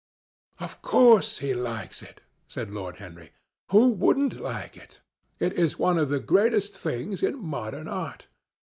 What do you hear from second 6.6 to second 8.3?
things in modern art.